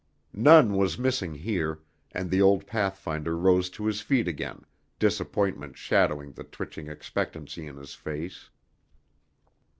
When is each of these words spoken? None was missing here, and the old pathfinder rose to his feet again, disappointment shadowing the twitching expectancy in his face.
None 0.33 0.73
was 0.75 0.97
missing 0.97 1.35
here, 1.35 1.81
and 2.11 2.31
the 2.31 2.41
old 2.41 2.65
pathfinder 2.65 3.37
rose 3.37 3.69
to 3.69 3.85
his 3.85 4.01
feet 4.01 4.27
again, 4.27 4.65
disappointment 4.97 5.77
shadowing 5.77 6.31
the 6.31 6.43
twitching 6.43 6.87
expectancy 6.87 7.67
in 7.67 7.77
his 7.77 7.93
face. 7.93 8.49